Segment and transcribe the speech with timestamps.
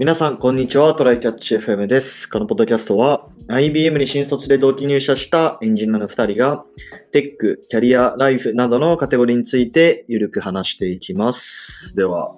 [0.00, 0.92] 皆さん、こんにちは。
[0.94, 2.28] トライキャッチ FM です。
[2.28, 6.64] このポッドキャストは、IBM に新卒で同期入社したエンジニアの2人が、
[7.12, 11.94] テック、キャリア、ライフなどのカテゴリーについて、ゆるく話していきます。
[11.94, 12.34] では、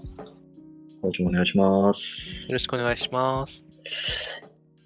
[1.00, 2.53] 今週もお願いしますよ。
[2.53, 3.64] ろしくお願いします。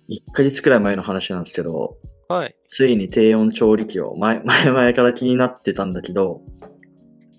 [0.09, 1.97] 1ヶ月くらい前の話なんですけど、
[2.29, 2.55] はい。
[2.69, 6.43] ついに低温調理器を前、 前々から気になってたんだけど、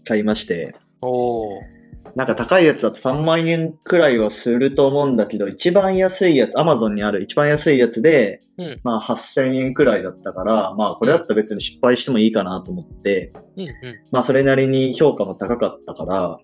[0.03, 1.80] 買いまして、おー。
[2.15, 8.79] なんか高いやつだと3万円くらいはすると思うんだけど、一番安いやつ、Amazon にある一番安いやつで、うん。
[8.83, 13.63] まあ8000円くらいだったから、まあこれだったら別に失敗してもいいかなと思って、うん。
[13.63, 13.73] うん。
[14.11, 16.37] まあそれなりに評価も高かったから、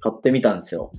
[0.00, 0.92] 買ってみたんですよ。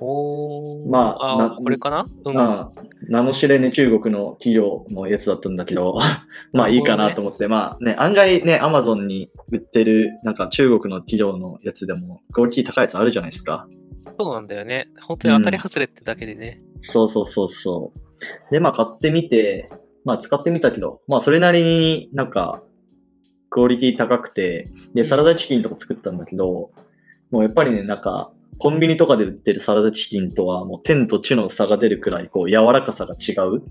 [0.00, 0.90] おー。
[0.90, 2.06] まあなあー、これかな？
[2.24, 2.34] うん。
[2.34, 5.98] まあ、名の知れぬ中国の企業のやつだったんだけど、
[6.52, 13.68] まあいいかなと思って、まあね、案外ね、Amazon に売ってる、なんか中国の企業のやつでも、クオリティ高いやつあるじゃないですか。
[14.18, 14.88] そうなんだよね。
[15.02, 16.62] 本当に当たり外れってだけでね。
[16.80, 18.00] そうそうそうそう。
[18.50, 19.68] で、まあ買ってみて、
[20.04, 22.62] まあ使ってみたけど、まあそれなりになんか、
[23.50, 26.70] クオリティ高くて、で、サラダチキンとか作ったんだけど、
[27.30, 33.62] もうやっぱりね、なんか、コンビニとかで売ってるサラダチキンとはもう天と地の差が出るくらい、こう、柔らかさが違う。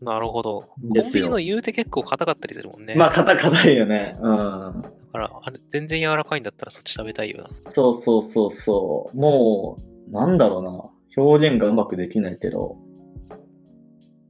[0.00, 0.62] なるほど。
[0.62, 2.94] コンですよビニの言うて結構硬かったりするもんね。
[2.96, 4.16] まあ、硬硬いよね。
[4.20, 4.82] うん。
[4.82, 7.48] だから、あれ、全然柔らかいんだったらそっち食べたいよな。
[7.48, 9.16] そうそうそうそう。
[9.16, 10.90] もう、なんだろうな。
[11.16, 12.78] 表現がうまくできないけど、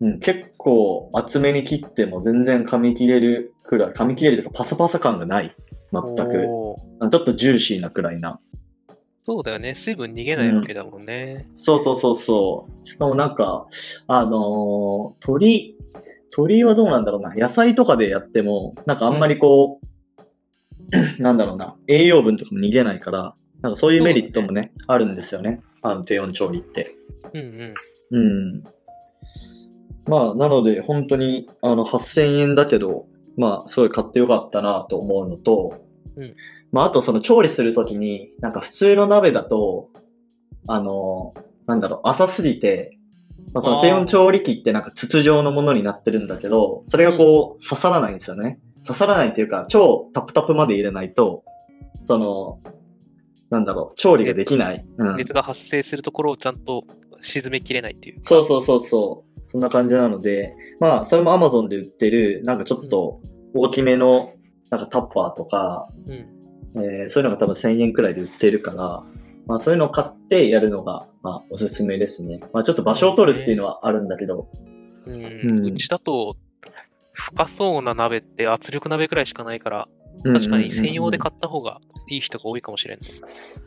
[0.01, 5.55] うん、結構厚めに切っても全然噛み切れるくらい、噛み切れるというかパサパサ感がない。
[5.93, 6.33] 全く。
[6.33, 8.41] ちょっとジューシーなくらいな。
[9.25, 9.75] そうだよね。
[9.75, 11.47] 水分逃げないわけだもんね。
[11.55, 12.87] そうそうそうそう。
[12.87, 13.67] しかもなんか、
[14.09, 15.77] あのー鶏、
[16.37, 17.35] 鶏はどうなんだろうな。
[17.35, 21.77] 野菜とかでやっても、なんかあんまりこう、なんだろうな。
[21.87, 25.61] 栄養分とかも逃げないから、なんかそういうメリットもね、あるんですよね。
[25.83, 26.97] あの低温調理って。
[27.33, 27.75] うん
[28.11, 28.19] うん。
[28.19, 28.21] う
[28.59, 28.65] ん。
[30.09, 33.07] まあ、なので、本当に、あの、8000円だけど、
[33.37, 35.75] まあ、すごい買ってよかったなと思うのと、
[36.17, 36.35] うん
[36.73, 39.89] まあ、あとその調理するときに、なんか普通の鍋だと、
[40.67, 41.35] あの、
[41.67, 42.99] なんだろう、浅すぎて、
[43.53, 48.59] まあ、その低温調理器ってなんか筒状のものになってるんだけど、それがこう、刺さらないんですよね。
[48.87, 51.45] 刺さらないっていうか、超タプタプまで入れないと、
[52.01, 52.61] その、
[53.51, 54.87] なんだろう、調理ができない。
[54.97, 55.17] うん。
[55.17, 56.85] 熱が発生するところをちゃんと
[57.21, 58.23] 沈めきれないっていうか。
[58.23, 59.51] そうそうそうそう。
[59.51, 63.21] そんな感じなので、まあ、それも Amazon で売ってる、なんかちょっと
[63.55, 64.33] 大きめの、
[64.71, 66.42] なんかタッパーとか、うん。
[66.77, 69.05] えーそういうのが多分1000円くらいで売ってるから、
[69.47, 72.41] まあそういうのを買ってやるのが、まあおすすめですね。
[72.53, 74.49] まあちょっと場所を取るっていうのはあるんだけど、
[75.07, 76.37] うんうんうちだと、
[77.13, 79.89] 深そうな鍋って圧力鍋くらいしかないから、
[80.25, 83.05] うん確かに専用で買った方がいい人が多いかもしれない。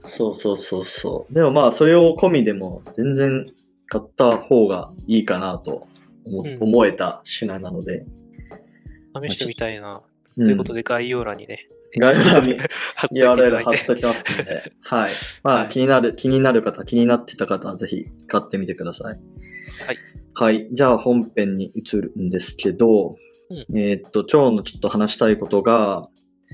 [0.06, 1.34] そうそうそうそう。
[1.34, 3.46] でもまあそれを込みでも全然
[3.88, 5.88] 買った方がいいかなと
[6.26, 8.06] 思,、うん思えた品なので。
[9.30, 10.02] 試してみたいな。
[10.38, 11.68] とということで概要欄にね。
[12.00, 12.58] 概要欄に
[13.12, 15.12] URL 貼ってときますんで、はい。
[15.44, 19.18] まあ、はい気になる、気になる方、気になってた方はぜひ買ってみてください。
[19.86, 19.98] はい。
[20.34, 20.68] はい。
[20.72, 23.16] じゃあ本編に移るんですけど、
[23.50, 26.10] うんえーっと、今日のちょっと話したいことが、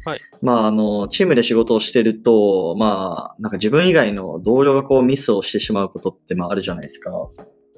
[0.05, 0.21] はい。
[0.41, 7.11] まあ、あの、チームで仕事をしてると、まあ、なんか自分以外の同僚がこうミスをしてしまうことって、まああるじゃないですか。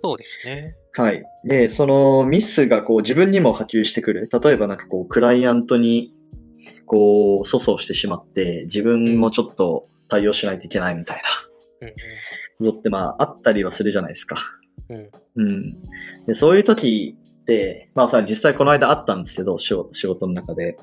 [0.03, 0.75] そうですね。
[0.93, 1.23] はい。
[1.43, 4.29] で、そのミスがこう自分にも波及してくる。
[4.31, 6.12] 例えばなんかこう、クライアントに
[6.93, 11.21] こう、粗相してしまって、自分もちょっと対応しないといけないみたい
[11.81, 11.93] うんな
[12.59, 14.37] ことってまああったりはするじゃないですか。
[14.89, 14.97] うん。
[14.97, 15.47] うん。
[15.47, 15.75] うん。
[16.27, 20.77] で、そういう時って、まあさ、実際この間あったんですけど、仕事の中で。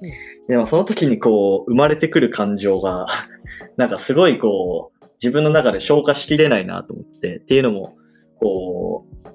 [0.00, 0.12] うん
[0.48, 3.06] でもその時にこう、生まれてくる感情が、
[3.76, 7.96] なんかすごいこう、自分の中で消化しきれないなと思って、っていうのも、
[8.40, 9.28] こう、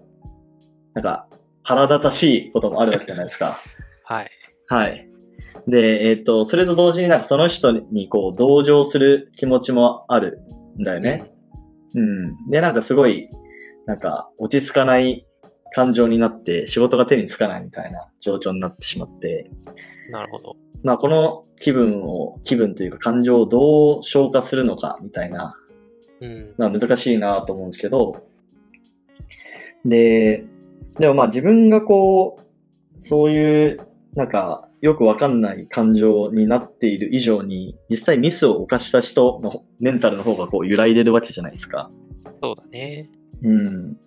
[0.94, 1.30] なんか、
[1.64, 3.62] 腹立たしいこともあるわけじゃないですか。
[4.04, 4.30] はい。
[4.68, 5.07] はい。
[5.68, 10.42] で、えっ、と、それと同時になんかその人にこう、同情する気持ちもある
[10.80, 11.32] んだよね。
[11.94, 12.50] うん。
[12.50, 13.30] で、なんかすごい、
[13.86, 15.26] なんか落ち着かない
[15.74, 19.52] 感情になって、仕事が手につかないみたいな状況になってしまって、
[20.10, 20.56] なるほど。
[20.84, 25.56] まあこの気分を、気分というか感情をどう消化するのかみたいな、
[26.22, 26.54] うん。
[26.58, 28.26] まあ難しいなと思うんですけど、
[29.84, 30.46] で、
[31.00, 33.78] でもまあ自分がこう、そういう、
[34.16, 41.90] なんか、よくわかんない感情になっている以上に、実際ミスを犯した人のメンタルの方がこう揺らいでるわけじゃないですか。
[42.42, 43.10] そうだね。
[43.42, 43.98] うん。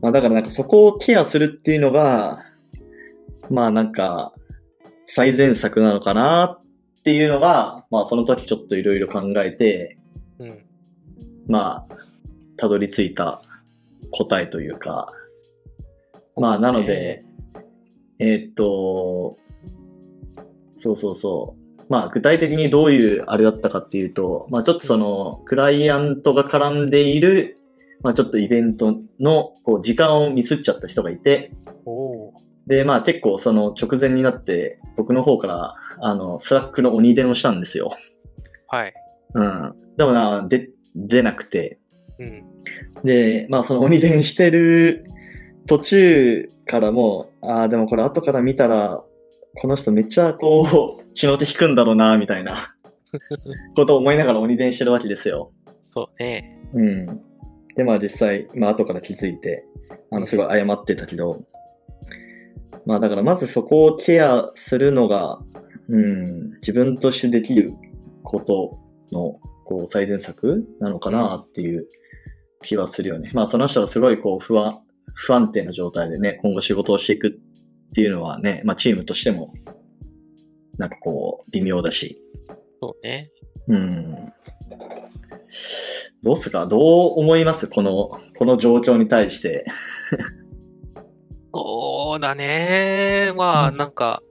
[0.00, 2.44] まあだからなんかそこをケアするっていうのが、
[3.50, 4.32] まあなんか、
[5.08, 9.98] 最善策なのかなっていうのが、まあその時ちょっといろいろ考えて、
[10.38, 10.64] うん。
[11.48, 11.96] まあ、
[12.56, 13.42] たどり着いた
[14.12, 15.12] 答えというか、
[16.36, 17.24] まあ、なので、
[18.18, 19.36] えーっと、
[20.80, 21.82] そうそうそう。
[21.88, 27.56] まあ、具体的にどういうあれだったかっていうと、まあ、ちょっとその、クライアントが絡んでいる、
[28.02, 31.52] まあ、ちょっとイベントの、こう、時間をミスっちゃった人がいて、
[32.66, 37.92] で、まあ、結構その直前になって、僕の方から、あの、 Slack の鬼電をしたんですよ。
[38.68, 38.94] はい。
[39.34, 39.74] うん。
[39.96, 41.78] でもな、で、出なくて、
[42.18, 42.44] うん。
[43.04, 45.04] で、まあその鬼電してる
[45.66, 49.02] 途中からも、ああ、でもこれ後から見たら、
[49.56, 52.74] この人めっちゃこう、 血の気引くんだろうな、みたいな
[53.74, 55.52] ことを思いながら鬼電してるわけですよ。
[55.94, 56.58] そうね。
[56.72, 57.06] うん。
[57.76, 59.64] で、まあ実際、まあ後から気づいて、
[60.10, 61.42] あの、すごい謝ってたけど、
[62.86, 65.40] まあだからまずそこをケアするのが、
[65.88, 67.72] うん、自分としてできる
[68.22, 68.78] こと
[69.12, 71.86] の、こう、最善策なのかなっていう
[72.62, 73.30] 気はするよね。
[73.34, 74.80] まあその人はすごいこう、不安、
[75.14, 77.40] 不安定な状態でね、今後仕事をしていく
[77.90, 79.52] っていうのはね、まあチームとしても、
[80.78, 82.18] なんかこう、微妙だし、
[82.80, 83.30] そうね。
[83.68, 84.32] うん。
[86.22, 86.66] どうすか？
[86.66, 86.80] どう
[87.18, 87.68] 思います？
[87.68, 88.08] この、
[88.38, 89.66] この状況に対して。
[91.52, 93.32] そうだね。
[93.36, 94.22] まあ、うんなんか、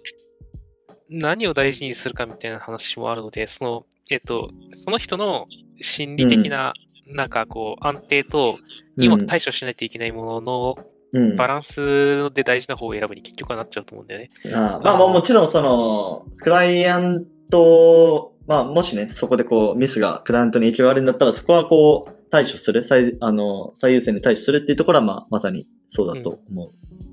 [1.10, 5.48] 何を大事にするかみたいな話もあるので、その、えっと、その人の
[5.82, 6.74] 心理的な、
[7.08, 8.58] なんかこう、安定と、
[8.98, 10.76] 今うん対処しないといけないものの
[11.12, 14.30] うん、バランスで大事な方を選ぶに結局はなっちゃうと思うんだよね。
[14.54, 26.70] ああまあまあもちろんその、クライアント、まあもしね、そこでこうミスがクライアントに影響があるんだったら、そこはこう対処する、最あの最優先で対処するっていうところはまあまさにそうだと思う。
[26.70, 27.09] うん。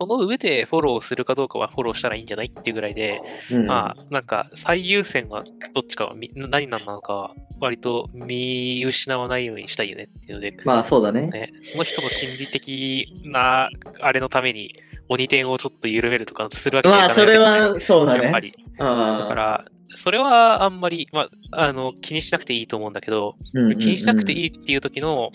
[0.00, 5.42] その上でフォローするかどうかはフォローしたらいいんじゃないっていうぐらいで、うん、まあ、なんか、最優先は
[5.74, 11.28] どっちかはみ、何なのかは、割と見失わないようにしたいよねっていうので、まあそうだね。
[11.28, 13.68] ね、その人の心理的な、
[14.00, 14.74] あれのために、
[15.08, 18.24] 鬼点をちょっと緩めるとかするわけにはいまあそれはそうだね。
[18.24, 18.54] やっぱり。
[18.78, 19.64] だから、
[19.96, 23.78] それはあんまり、まあ、あの、気にしなくていいと思うんだけど、うんうんうん。
[23.78, 25.30] 気にしなくていいっていう時の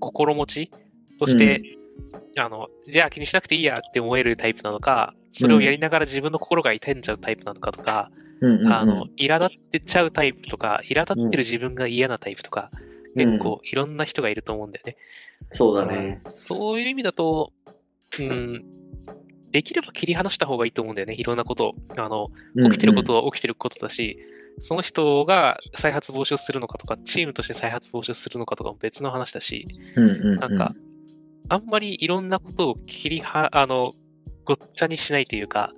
[0.00, 0.70] 心持ち
[1.18, 1.77] として、
[2.36, 8.10] あの、じゃあ気にしなくていいやって思えるタイプなのか、それをやりながら自分の心が痛んじゃうタイプなのかとか、
[8.40, 14.96] うんうんうんあの、苛立ってちゃうタイプとか、苛立ってる自分が嫌なタイプとか、うん結構いろんな人がいると思うんだよね。
[15.52, 16.22] そうだね。
[16.46, 17.52] そういう意味だと、
[18.20, 18.64] うん、
[19.50, 21.74] できれば切り離した方がいいと思うんだよね、いろんなことを。
[21.96, 22.28] あの、
[22.70, 24.18] 起きてることは起きてることだし、
[24.60, 30.74] その人が再発防止をするのかとか、チームとして再発防止をするのかとかも別の話だし、うんうんうん、なんか、
[31.48, 33.92] あんまりいろんなことを切りは、あの、
[34.44, 35.72] ごっちゃにしないというか、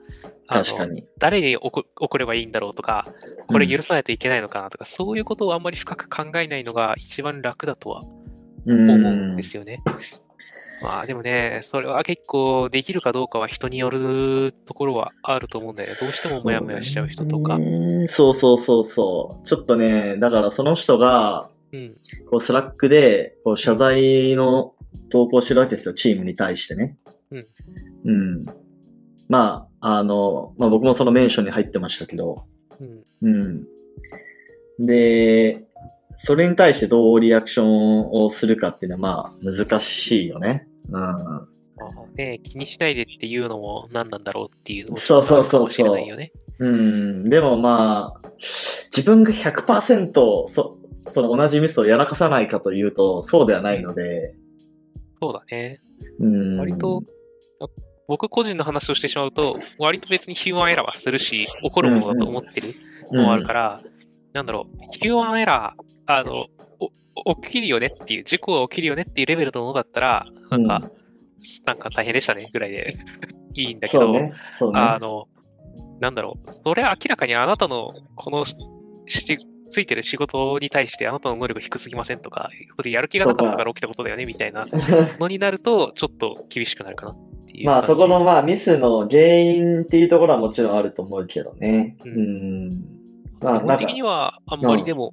[0.48, 1.04] あの確かに。
[1.18, 3.06] 誰に怒怒ればいいんだろうとか、
[3.46, 8.02] これ許さないといけないのかなとか、そういうことをあんまり深く考えないのが一番楽だとは
[8.66, 9.82] うん思うんですよね。
[10.82, 15.94] まあでもね、それは結構できるかどうかは人によるところはあると思うんだよね。
[16.00, 17.56] どうしてもモヤモヤしちゃう人とか。
[17.56, 19.46] うんそうそうそうそう。
[19.46, 21.96] ちょっとね、だからその人が、うん。
[22.28, 24.74] こう Slack でこう謝罪の
[25.10, 26.96] 投稿してるわけですよ、チームに対してね。
[27.30, 27.46] うん。
[28.04, 28.42] うん。
[29.28, 32.44] まあ、あの、まあ僕もそのメンションに入ってましたけど、
[33.22, 33.64] うん。
[34.80, 34.86] うん。
[34.86, 35.64] で、
[36.16, 40.66] それに対してどうリアクションをするかっていうのはまあ難しいよね。
[40.88, 40.92] うん。
[40.92, 41.46] ま
[41.78, 46.06] あね、気にしないでっていうのも何なんだろうっていうのもそうそうそうそう。
[46.58, 47.30] うん。
[47.30, 48.28] でもまあ、
[48.94, 50.12] 自分が100%
[50.48, 54.34] そ、その同じミスをやらかさないかというと、そうではないので、
[55.20, 55.80] そうだね。
[56.18, 56.58] うん。
[56.58, 57.02] 割と、
[57.60, 57.66] あ
[58.08, 62.74] 僕個人の話をしてしまうと、割と別にヒューマンエラーはするし、起こるものだと思ってる
[63.12, 63.82] のもあるから、
[64.32, 66.46] なんだろう、ヒューマンエラー、あの、
[67.26, 70.90] お起きるよねっていう、事故が起きるよねっていうレベルのものだったら、なんか、
[71.66, 72.98] なんか大変でしたねぐらいで
[73.54, 74.20] いいんだけど、ね。
[74.20, 74.34] ね。
[74.74, 75.28] あの、
[76.00, 78.56] なんだろう、それは明らかにあなたのこのし
[79.70, 82.50] ついてる仕事に対してあなたの能力低すぎませんとか、
[82.84, 84.66] やる気がなかったから起きたことだよねみたいな
[85.18, 87.66] のになると、ちょっと厳しくなるかなっていう。
[87.66, 91.96] まあそこのまあミスの原因っていうところはもちろんあると思うけどね。
[92.04, 92.84] ううんん。
[93.40, 95.12] まあ基本なんか的にはあんまりでも、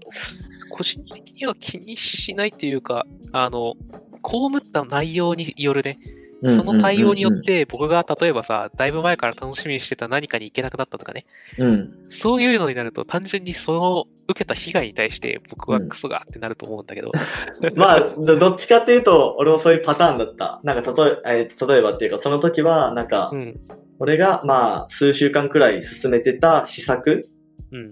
[0.71, 3.75] 個人的には気にしないというか、あの、
[4.23, 5.99] 被った内容によるね、
[6.45, 11.25] その対応によっ、て僕が例えばさ、だいぶ前から楽しみにしてた何かに行けなくなったとかね、
[11.57, 11.93] うん。
[12.09, 15.89] そういうのになると単純にその受けた被害に対して僕はうん。
[15.89, 17.11] クソがってなると思うんだけど、
[17.75, 20.59] まあ、どどっちかっていうと、俺もそういうパターンだった。
[20.63, 23.59] なんか、例え、えー例えばっていうか、その時は、なんか、うん、
[23.99, 27.27] 俺が、まあ、数週間くらい進めてた施策
[27.71, 27.91] うん、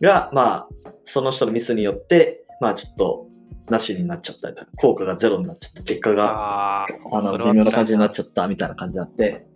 [0.00, 0.68] が、まあ、
[1.04, 3.27] その人のミスによって、まあ、ちょっと、
[3.70, 9.46] なしになっちゃったりとか、効果がゼロになっちゃった、結果が、あの、微妙な感じになっちゃったみたいな感じになって、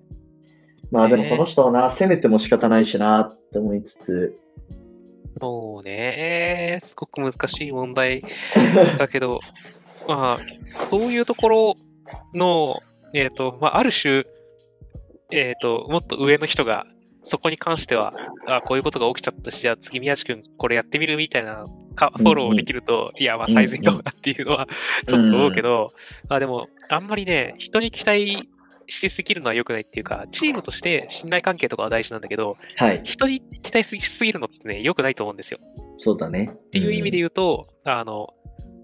[0.91, 4.39] まあでもその人をな、責めても仕方ないしなって思いつつ、
[5.41, 6.81] そうね。
[6.85, 8.23] すごく難しい問題
[8.99, 9.41] だけど、
[10.07, 11.77] まあ、そういうところ
[12.35, 12.81] の、
[13.15, 14.25] えっ、と、まあ、ある種、
[15.31, 16.87] えっ、と、もっと上の人が、
[17.25, 18.15] そこに関しては、
[18.47, 24.69] あこういうことが起きちゃったし、じゃあ次宮地君これやってみるみたいなかフォローできると、いや、まあ最善かもなっていうのは
[25.07, 25.93] ちょっと思うけど、
[26.29, 28.49] まあでも、あんまりね、人に期待
[28.87, 35.59] しすぎるのは良くないっていうか、チームとして信頼関係とかは大事なんだけど、はい、人に期待しすぎるのってね、良くないと思うんですよ。
[35.99, 36.51] そうだね。
[36.53, 38.35] っていう意味で言うと、あの、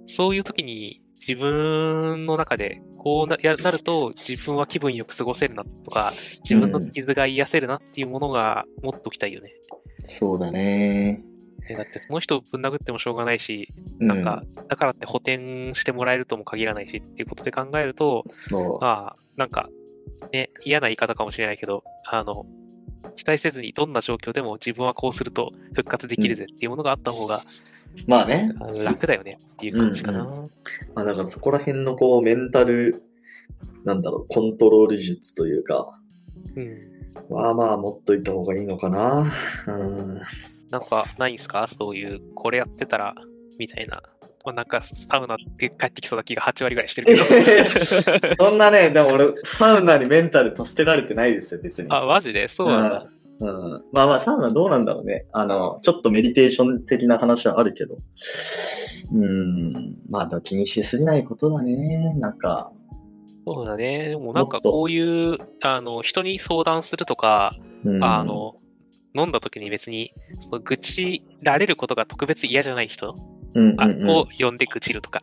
[0.06, 6.12] そういう時に自分の中でこうなやなると自分は気分よく過ごせるなとか、
[6.42, 9.52] 自分の傷が癒せるなっていうものが持っておきたいよね。
[10.04, 11.22] そうだね。
[11.68, 18.80] ねだってその人をぶん殴ってもしょうがないし、うなんか、だからって補填してもらえるとも限らないしっていうことで考えると、そう。
[18.80, 19.68] まあ、なんか、
[20.32, 22.46] ね、嫌な言い方かもしれないけど、あの、
[23.16, 27.42] 期待せずにどんな状況でも自分はこうすると復活できるぜっていうものがあった方が
[28.06, 28.52] まあね。
[28.60, 30.22] あ楽だよねっていう感じかな。
[30.22, 30.50] うん
[30.94, 33.02] まあだからそこら辺のこう、メンタル、
[33.84, 36.00] なんだろう、コントロール術というか、
[36.54, 36.78] うん。
[37.30, 39.32] まあまあ持っといた方がいいのかな。
[39.66, 40.20] うん。
[40.70, 41.68] なんかないんですか？
[41.78, 43.14] そういう、これやってたら、
[43.58, 44.02] みたいな。
[44.44, 48.34] まあ、なんかサウナって帰ってきそうな気が8割ぐらいしてるけど。
[48.44, 51.88] そんなね、でも俺、サウナにメンタル助けられてないですよ、別に。
[51.90, 52.48] あ、マジで？
[52.48, 53.06] そうなんだ。
[53.40, 53.72] うん。
[53.74, 55.26] うんまあまあ、サウナどうなんだろうね。
[55.32, 57.98] あの、ちょっとメディテーション的な話はあるけど。
[59.12, 59.96] うん。
[60.08, 62.14] まあ、気にしすぎないことだね。
[62.16, 62.72] なんか。
[63.46, 64.10] そうだね。
[64.10, 65.00] でもなんかこうい
[65.34, 68.56] う、あの、人に相談するとか、うん、あの、
[69.18, 70.14] 飲んだ時に別に、
[70.64, 73.16] 愚痴られることが特別嫌じゃない人、
[73.54, 75.22] うんうんあうんを呼んで愚痴るとか、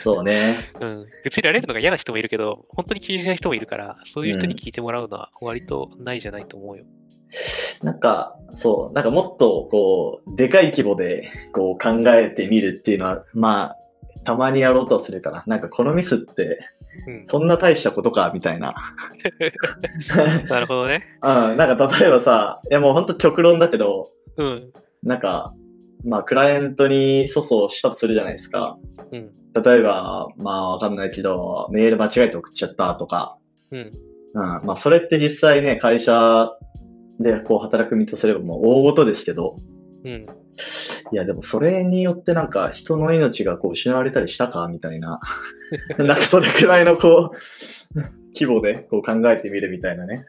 [0.00, 0.56] そうね。
[0.80, 1.06] うん。
[1.22, 6.84] 愚痴られるのが嫌な人もいるけど、本当に気にしない人もいるから、そういう人に聞いてもらうのは割とないじゃないと思うよ。
[7.82, 13.78] なんか、そう、なんかもっと、こう、でかい規模で、こう考えてみるっていうのは、まあ、
[14.24, 16.58] たまにやろうとはするから、なんかこのミスって、
[17.06, 17.26] うん。
[17.26, 18.74] そんな大したことか、みたいな。
[20.48, 21.04] なるほどね。
[21.22, 24.72] うん、なんか例えばさ、いやもうほんと極論だけど、うん。
[25.02, 25.54] なんか、
[26.04, 28.76] まあ、クライアントに粗相したとするじゃないですか。
[29.12, 29.30] うん。
[29.54, 33.36] 例えば、まあ、わかんないけど、メール間違えて送っちゃったとか。
[33.70, 33.92] うん。
[34.34, 34.66] うん。
[34.66, 36.50] まあ、それって実際ね、会社
[37.20, 39.56] でこう働く身とすればもう大事ですけど、
[40.04, 40.22] うん。
[41.12, 44.68] いや、でもそれによってなんか人の命がこう失われたりしたか？
[44.68, 45.20] みたいな。
[45.98, 48.00] なんかそれくらいのこう、
[48.34, 50.26] 規模でこう考えてみるみたいなね。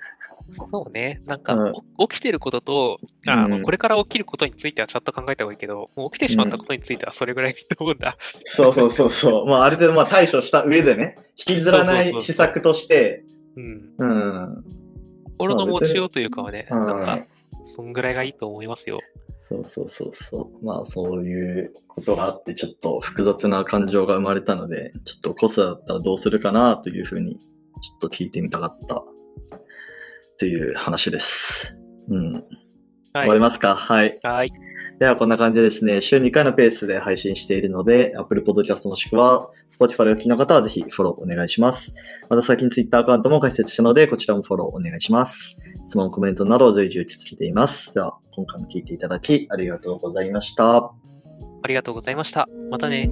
[0.72, 1.22] そうね。
[1.26, 8.18] なんか、うんお起きてることと、あのうんこれから起きることについてはちゃんと考えた方がいいけど、もう起きてしまったことについてはそれぐらいいいと思うんだ。
[8.44, 9.46] そうそうそうそう。
[9.48, 13.24] まあ、ある程度まあ対処した上でね、引きずらない施策として、
[13.58, 13.94] うん。
[13.98, 14.64] うん。
[15.38, 17.26] 心の持ちようというかはね、うんなんか、
[17.76, 19.00] そんぐらいがいいと思いますよ。
[19.48, 20.66] そうそうそうそう。
[20.66, 27.40] まあそういうことがあって、ちょっと複雑な感情が生まれたので、ちょっとコスだったらどうするかなというふうに、ちょ
[27.98, 29.04] っと聞いてみたかった
[30.40, 31.80] という話です。
[32.10, 32.34] うん。
[32.34, 32.44] はい
[33.14, 33.40] 終わり。
[33.40, 33.76] ますか？
[33.76, 34.20] はい。
[34.24, 34.52] はい。
[35.00, 41.96] ではこんな感じでですね、週2回のペースで配信しているので、Apple Podcast もしくは Spotify でお聞きの方はぜひフォローお願いします。
[42.30, 45.58] また最近 Twitter アカウントも開設したので、こちらもフォローお願いします。
[45.86, 47.94] 質問、コメントなどを随時受け付けています。
[47.94, 50.78] では、今回も聞いていただきありがとうございました。
[50.78, 52.48] ありがとうございました。
[52.70, 53.12] またね。